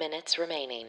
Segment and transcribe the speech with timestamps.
[0.00, 0.86] minutes remaining.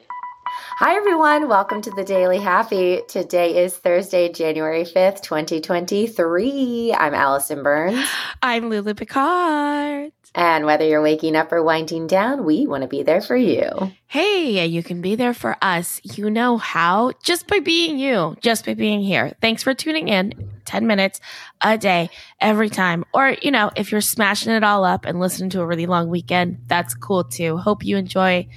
[0.77, 1.49] Hi, everyone.
[1.49, 3.01] Welcome to the Daily Happy.
[3.09, 6.95] Today is Thursday, January 5th, 2023.
[6.97, 8.07] I'm Alison Burns.
[8.41, 10.13] I'm Lulu Picard.
[10.33, 13.91] And whether you're waking up or winding down, we want to be there for you.
[14.07, 15.99] Hey, you can be there for us.
[16.05, 17.11] You know how?
[17.21, 19.33] Just by being you, just by being here.
[19.41, 21.19] Thanks for tuning in 10 minutes
[21.59, 22.09] a day,
[22.39, 23.03] every time.
[23.13, 26.07] Or, you know, if you're smashing it all up and listening to a really long
[26.07, 27.57] weekend, that's cool too.
[27.57, 28.47] Hope you enjoy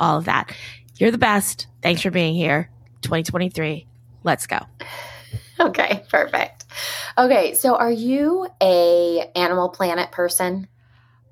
[0.00, 0.52] all of that.
[0.96, 1.68] You're the best.
[1.82, 2.68] Thanks for being here.
[3.02, 3.86] 2023.
[4.24, 4.58] Let's go.
[5.60, 6.64] Okay, perfect.
[7.18, 10.66] Okay, so are you a Animal Planet person?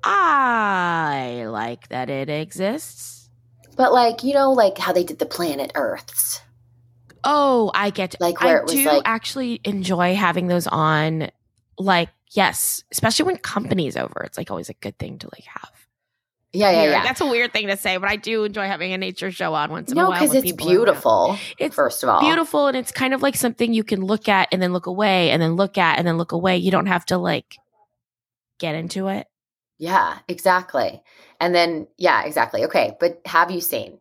[0.03, 3.29] I like that it exists.
[3.75, 6.41] But like, you know, like how they did the planet Earths.
[7.23, 10.67] Oh, I get to, Like where I it was do like- actually enjoy having those
[10.67, 11.29] on
[11.77, 14.21] like yes, especially when company's over.
[14.23, 15.71] It's like always a good thing to like have.
[16.51, 17.03] Yeah, yeah, yeah.
[17.03, 19.69] That's a weird thing to say, but I do enjoy having a nature show on
[19.69, 20.19] once in a No, while.
[20.19, 20.85] because when it's people are around.
[20.85, 21.37] beautiful.
[21.59, 24.47] It's first of all, beautiful and it's kind of like something you can look at
[24.51, 26.57] and then look away and then look at and then look away.
[26.57, 27.55] You don't have to like
[28.57, 29.27] get into it.
[29.77, 31.01] Yeah, exactly.
[31.39, 32.65] And then, yeah, exactly.
[32.65, 33.99] Okay, but have you seen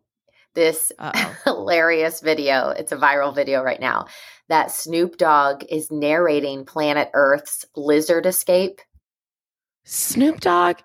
[0.55, 0.91] this
[1.45, 2.71] hilarious video?
[2.71, 4.07] It's a viral video right now
[4.49, 8.81] that Snoop Dogg is narrating Planet Earth's lizard escape.
[9.85, 10.79] Snoop Dogg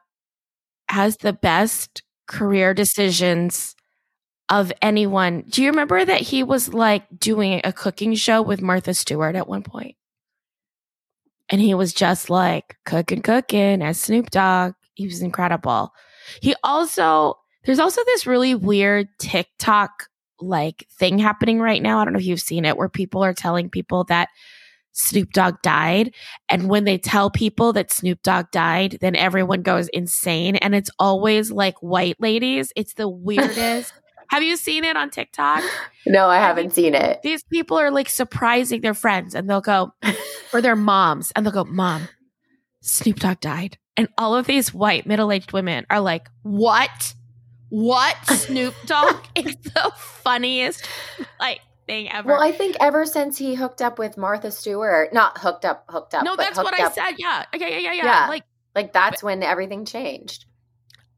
[0.94, 3.76] has the best career decisions
[4.50, 5.44] of anyone.
[5.50, 9.48] Do you remember that he was like doing a cooking show with Martha Stewart at
[9.48, 9.96] one point?
[11.50, 14.74] And he was just like cooking, cooking as Snoop Dogg.
[14.94, 15.92] He was incredible.
[16.42, 20.08] He also, there's also this really weird TikTok
[20.40, 22.00] like thing happening right now.
[22.00, 24.30] I don't know if you've seen it where people are telling people that
[24.94, 26.14] Snoop Dogg died.
[26.50, 30.56] And when they tell people that Snoop Dogg died, then everyone goes insane.
[30.58, 32.72] And it's always like white ladies.
[32.76, 33.94] It's the weirdest.
[34.30, 35.64] Have you seen it on TikTok?
[36.08, 37.22] No, I haven't seen it.
[37.22, 39.92] These people are like surprising their friends and they'll go,
[40.54, 42.08] or their moms, and they'll go, Mom,
[42.82, 43.78] Snoop Dogg died.
[43.96, 47.14] And all of these white middle aged women are like, What?
[47.70, 48.16] What?
[48.26, 49.18] Snoop Dogg?
[49.36, 50.88] is the funniest
[51.40, 52.30] like thing ever.
[52.30, 56.14] Well, I think ever since he hooked up with Martha Stewart, not hooked up, hooked
[56.14, 56.24] up.
[56.24, 57.16] no, but that's what I up, said.
[57.18, 57.46] Yeah.
[57.54, 58.06] Okay, yeah, yeah, yeah.
[58.06, 58.28] Yeah.
[58.28, 58.44] Like
[58.76, 60.46] Like that's when everything changed.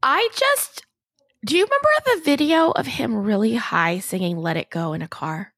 [0.02, 0.84] I just
[1.44, 5.08] do you remember the video of him really high singing Let It Go in a
[5.08, 5.52] car?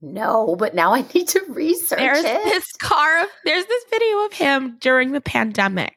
[0.00, 2.44] No, but now I need to research There's it.
[2.44, 5.96] this car there's this video of him during the pandemic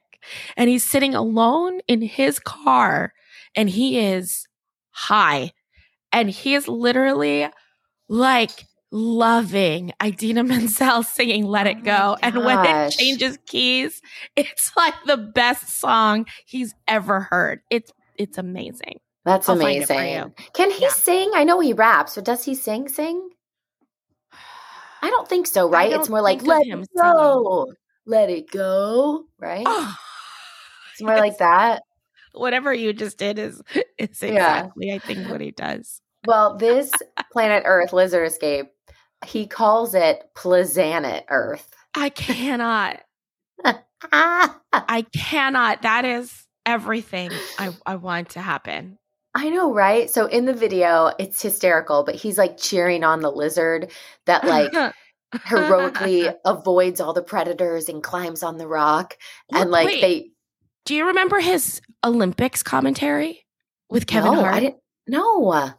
[0.57, 3.13] and he's sitting alone in his car
[3.55, 4.47] and he is
[4.91, 5.51] high
[6.11, 7.47] and he is literally
[8.09, 12.17] like loving Idina Menzel singing Let Oh It Go.
[12.21, 14.01] my And when it changes keys,
[14.35, 17.61] it's like the best song he's ever heard.
[17.69, 18.99] It's it's amazing.
[19.25, 20.33] That's I'll find it for amazing.
[20.53, 20.89] Can he Yeah.
[20.89, 21.31] sing?
[21.35, 22.89] I know he raps, but does he sing?
[22.89, 23.29] Sing?
[25.01, 25.69] I don't think so.
[25.69, 25.91] Right?
[25.91, 27.67] It's more like let him it go,
[28.05, 29.25] let it go.
[29.39, 29.65] Right?
[29.67, 29.95] Oh,
[30.91, 31.83] it's more like that.
[32.33, 33.61] whatever you just did is
[33.97, 34.61] is Yeah.
[34.61, 36.01] exactly I think what he does.
[36.25, 36.91] Well, this
[37.31, 38.71] planet Earth lizard escape,
[39.25, 41.67] he calls it Plizzanet Earth.
[41.95, 43.01] I cannot.
[44.11, 45.81] I cannot.
[45.81, 48.97] That is everything I, I want to happen.
[49.35, 50.09] I know, right?
[50.09, 53.91] So in the video, it's hysterical, but he's like cheering on the lizard
[54.25, 54.73] that like
[55.43, 59.17] heroically avoids all the predators and climbs on the rock.
[59.51, 60.31] And like Wait, they
[60.85, 63.45] Do you remember his Olympics commentary
[63.89, 64.55] with Kevin no, Hart?
[64.55, 65.73] I didn't no.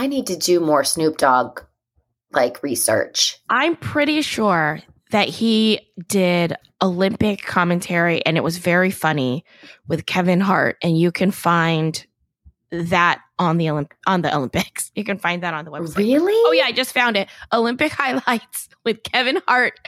[0.00, 1.60] I need to do more Snoop Dogg
[2.32, 3.36] like research.
[3.50, 4.80] I'm pretty sure
[5.10, 9.44] that he did Olympic commentary and it was very funny
[9.88, 12.02] with Kevin Hart and you can find
[12.70, 14.90] that on the Olymp- on the Olympics.
[14.96, 15.96] You can find that on the website.
[15.96, 16.32] Really?
[16.34, 17.28] Oh yeah, I just found it.
[17.52, 19.78] Olympic highlights with Kevin Hart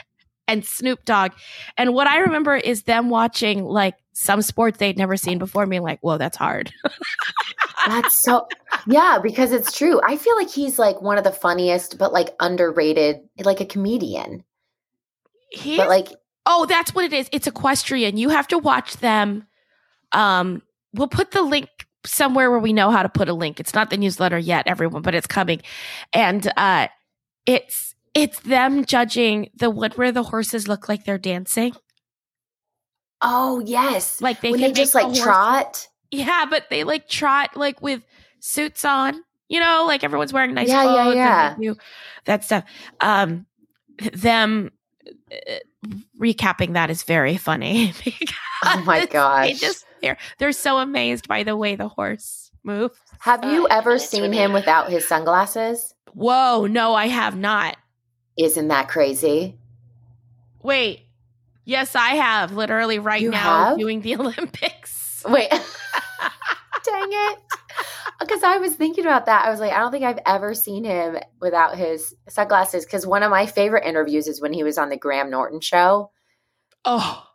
[0.47, 1.31] and Snoop Dogg.
[1.75, 5.81] And what I remember is them watching like some sports they'd never seen before, being
[5.81, 6.71] like, "Whoa, that's hard."
[7.87, 8.47] That's so
[8.87, 9.99] yeah, because it's true.
[10.03, 14.43] I feel like he's like one of the funniest, but like underrated, like a comedian.
[15.51, 16.07] He's, But like,
[16.45, 17.29] oh, that's what it is.
[17.31, 18.17] It's equestrian.
[18.17, 19.45] You have to watch them.
[20.13, 20.61] Um,
[20.93, 21.69] we'll put the link
[22.05, 23.59] somewhere where we know how to put a link.
[23.59, 25.61] It's not the newsletter yet, everyone, but it's coming.
[26.11, 26.87] And uh
[27.45, 31.73] it's it's them judging the one where the horses look like they're dancing.
[33.21, 35.87] oh yes, Like they they just like horse- trot.
[36.13, 38.03] Yeah, but they like trot like with
[38.39, 39.23] suits on.
[39.49, 41.55] You know, like everyone's wearing nice Yeah, yeah, clothes.
[41.57, 41.73] and yeah.
[42.25, 42.63] that stuff.
[43.01, 43.45] Um,
[44.13, 44.71] them
[45.31, 45.55] uh,
[46.19, 47.93] recapping that is very funny.
[48.65, 49.47] Oh my because gosh.
[49.47, 52.91] They just they're they're so amazed by the way the horse move.
[53.19, 54.45] Have you Five ever seen remaining.
[54.45, 55.93] him without his sunglasses?
[56.13, 57.75] Whoa, no, I have not.
[58.37, 59.57] Isn't that crazy?
[60.61, 61.01] Wait.
[61.65, 62.53] Yes, I have.
[62.53, 63.77] Literally right You now have?
[63.79, 65.23] doing the Olympics.
[65.27, 65.49] Wait.
[67.11, 67.39] It.
[68.19, 69.45] Because I was thinking about that.
[69.45, 72.85] I was like, I don't think I've ever seen him without his sunglasses.
[72.85, 76.11] Because one of my favorite interviews is when he was on the Graham Norton show.
[76.85, 77.25] Oh,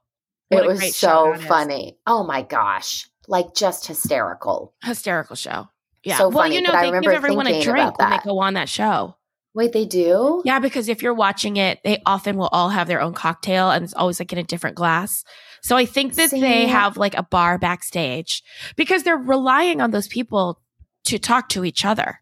[0.50, 1.98] it was so funny.
[2.06, 3.08] Oh my gosh.
[3.26, 4.74] Like just hysterical.
[4.82, 5.68] Hysterical show.
[6.02, 6.16] Yeah.
[6.16, 8.68] So well, funny, you know, they give everyone a drink when they go on that
[8.68, 9.16] show.
[9.54, 10.42] Wait, they do?
[10.44, 13.82] Yeah, because if you're watching it, they often will all have their own cocktail and
[13.82, 15.24] it's always like in a different glass.
[15.62, 18.42] So I think that they have like a bar backstage
[18.76, 20.60] because they're relying on those people
[21.04, 22.20] to talk to each other,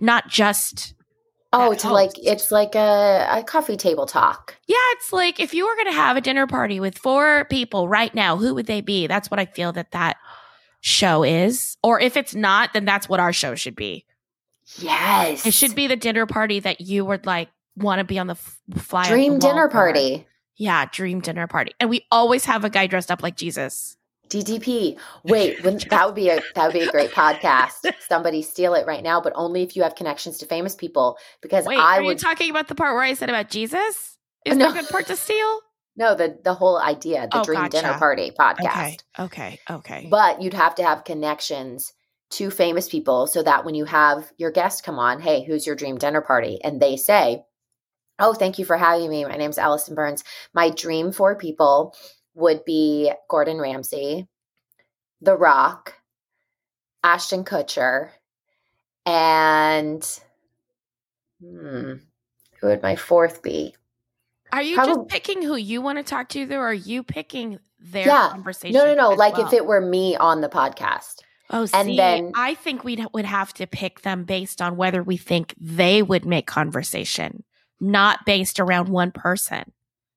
[0.00, 0.94] not just.
[1.54, 4.56] Oh, that to like it's like a, a coffee table talk.
[4.66, 7.88] Yeah, it's like if you were going to have a dinner party with four people
[7.88, 9.06] right now, who would they be?
[9.06, 10.16] That's what I feel that that
[10.80, 11.76] show is.
[11.82, 14.04] Or if it's not, then that's what our show should be.
[14.78, 15.46] Yes.
[15.46, 18.34] It should be the dinner party that you would like want to be on the
[18.34, 19.04] f- fly.
[19.04, 20.26] the dream wall dinner party.
[20.56, 21.72] Yeah, dream dinner party.
[21.80, 23.96] And we always have a guy dressed up like Jesus.
[24.28, 24.98] DDP.
[25.24, 27.90] Wait, wouldn't- that would be a that would be a great podcast.
[28.08, 31.18] Somebody steal it right now, but only if you have connections to famous people.
[31.42, 34.16] Because Wait, I are would you talking about the part where I said about Jesus?
[34.46, 34.70] Is No.
[34.72, 35.60] there a good part to steal?
[35.94, 37.92] no the the whole idea, the Oh, Dream Dinner.
[37.98, 39.00] Party podcast.
[39.18, 40.08] Okay, okay, okay.
[40.10, 41.92] But you'd have to have connections
[42.32, 45.76] to famous people so that when you have your guest come on, hey, who's your
[45.76, 46.58] dream dinner party?
[46.62, 47.44] And they say,
[48.18, 49.24] Oh, thank you for having me.
[49.24, 50.22] My name's Alison Burns.
[50.54, 51.96] My dream for people
[52.34, 54.28] would be Gordon Ramsay,
[55.22, 55.94] The Rock,
[57.02, 58.10] Ashton Kutcher,
[59.06, 60.06] and
[61.40, 61.94] hmm,
[62.60, 63.74] who would my fourth be?
[64.52, 67.02] are you probab- just picking who you want to talk to, though, or are you
[67.02, 68.28] picking their Yeah.
[68.30, 68.74] conversation?
[68.78, 69.10] No, no, no.
[69.14, 69.46] Like well?
[69.46, 71.22] if it were me on the podcast.
[71.52, 75.02] Oh, and see, then- I think we would have to pick them based on whether
[75.02, 77.44] we think they would make conversation,
[77.80, 79.72] not based around one person.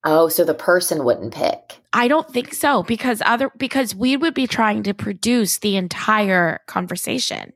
[0.07, 1.81] Oh, so the person wouldn't pick.
[1.91, 6.59] I don't think so because other because we would be trying to produce the entire
[6.67, 7.53] conversation.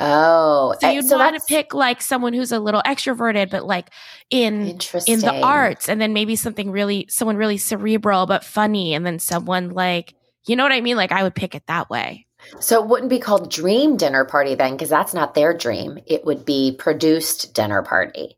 [0.00, 3.90] Oh, So eh, you'd want to pick like someone who's a little extroverted, but like
[4.30, 9.06] in in the arts, and then maybe something really someone really cerebral but funny, and
[9.06, 10.14] then someone like
[10.46, 10.96] you know what I mean.
[10.96, 12.26] Like I would pick it that way.
[12.60, 15.98] So it wouldn't be called dream dinner party then, because that's not their dream.
[16.06, 18.36] It would be produced dinner party.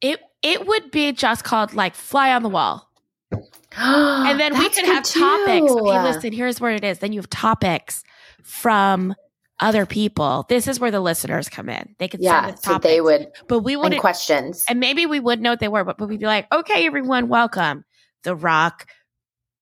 [0.00, 2.90] It it would be just called like fly on the wall.
[3.76, 5.70] and then we could have topics.
[5.72, 6.98] Okay, listen, here's where it is.
[6.98, 8.04] Then you have topics
[8.42, 9.14] from
[9.60, 10.44] other people.
[10.48, 11.94] This is where the listeners come in.
[11.98, 14.00] They could Yeah, send us so they would but we wouldn't.
[14.00, 14.64] questions.
[14.68, 17.28] and maybe we would know what they were, but, but we'd be like, okay, everyone,
[17.28, 17.84] welcome.
[18.22, 18.86] The Rock,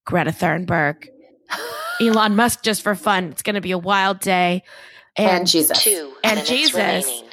[0.05, 1.07] Greta Thunberg,
[2.01, 3.25] Elon Musk, just for fun.
[3.25, 4.63] It's going to be a wild day.
[5.15, 5.83] and, Jesus.
[5.83, 6.73] Two And Jesus.
[6.75, 7.23] remaining.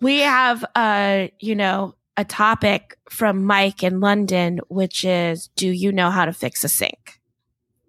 [0.00, 5.92] we have uh you know a topic from mike in london which is do you
[5.92, 7.20] know how to fix a sink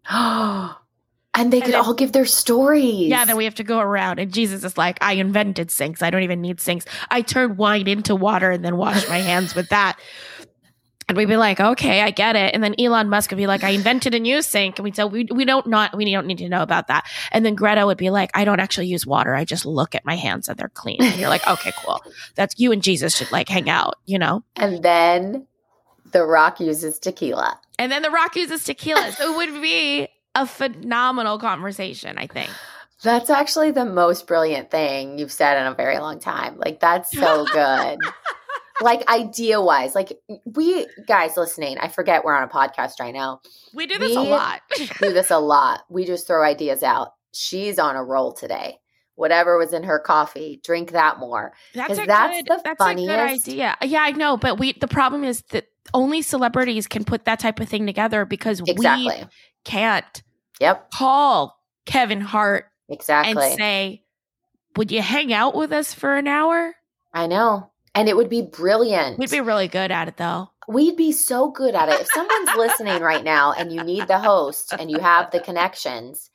[0.09, 0.73] and
[1.53, 3.07] they could then- all give their stories.
[3.07, 6.09] yeah then we have to go around and jesus is like i invented sinks i
[6.09, 9.69] don't even need sinks i turned wine into water and then washed my hands with
[9.69, 9.97] that
[11.07, 13.63] and we'd be like okay i get it and then elon musk would be like
[13.63, 16.37] i invented a new sink and we'd say we, we don't not we don't need
[16.37, 19.35] to know about that and then greta would be like i don't actually use water
[19.35, 22.01] i just look at my hands and they're clean and you're like okay cool
[22.35, 25.45] that's you and jesus should like hang out you know and then
[26.11, 27.59] The Rock uses tequila.
[27.77, 29.11] And then The Rock uses tequila.
[29.11, 32.49] So it would be a phenomenal conversation, I think.
[33.03, 36.57] That's actually the most brilliant thing you've said in a very long time.
[36.57, 37.99] Like that's so good.
[38.81, 40.13] Like idea wise, like
[40.45, 43.41] we guys listening, I forget we're on a podcast right now.
[43.73, 44.61] We do this a lot.
[45.01, 45.81] Do this a lot.
[45.89, 47.13] We just throw ideas out.
[47.33, 48.79] She's on a roll today.
[49.15, 51.53] Whatever was in her coffee, drink that more.
[51.73, 53.47] That's a that's good, the that's a good funniest.
[53.47, 53.75] idea.
[53.81, 57.59] Yeah, I know, but we the problem is that only celebrities can put that type
[57.59, 59.05] of thing together because Exactly.
[59.23, 59.27] we
[59.63, 60.23] can't
[60.59, 60.91] Yep.
[60.91, 63.43] call Kevin Hart Exactly.
[63.43, 64.03] and say,
[64.75, 66.75] "Would you hang out with us for an hour?"
[67.13, 67.71] I know.
[67.97, 69.17] And it would be brilliant.
[69.17, 70.51] We'd be really good at it though.
[70.67, 71.99] We'd be so good at it.
[72.01, 76.29] If someone's listening right now and you need the host and you have the connections,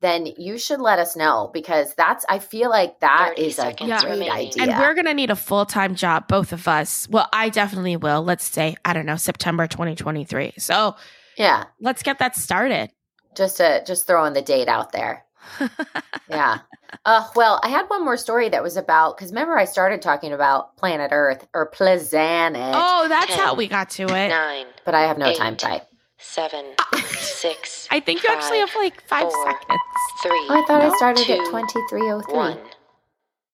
[0.00, 4.02] then you should let us know because that's I feel like that is a seconds
[4.02, 4.32] great remaining.
[4.48, 4.62] idea.
[4.64, 7.08] And we're going to need a full time job, both of us.
[7.08, 8.22] Well, I definitely will.
[8.22, 10.54] Let's say, I don't know, September 2023.
[10.58, 10.94] So
[11.36, 12.90] yeah, let's get that started.
[13.34, 15.24] just to just throwing the date out there.
[16.30, 16.58] Yeah.
[17.04, 20.32] Uh, well, I had one more story that was about because remember I started talking
[20.32, 22.12] about planet Earth or planet,
[22.54, 24.28] oh, that's Ten, how we got to it.
[24.28, 25.86] Nine, but I have no eight, time type.
[26.18, 26.64] seven,
[27.18, 27.88] six.
[27.90, 29.80] I think you actually have like five four, seconds.
[30.22, 30.46] Three.
[30.48, 32.36] Oh, I thought I started two, at 2303.
[32.36, 32.58] one.